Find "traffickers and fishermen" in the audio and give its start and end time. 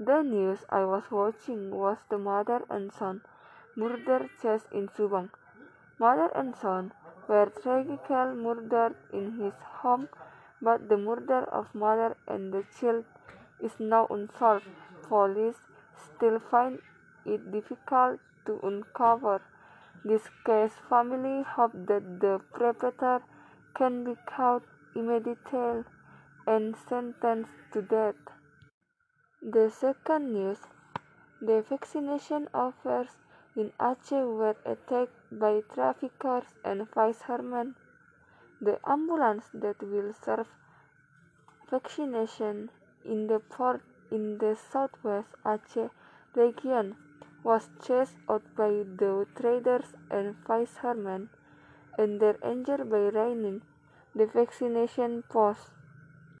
35.74-37.74